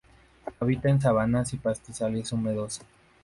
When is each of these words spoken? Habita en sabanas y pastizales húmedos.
Habita 0.59 0.89
en 0.89 0.99
sabanas 0.99 1.53
y 1.53 1.57
pastizales 1.57 2.31
húmedos. 2.33 2.81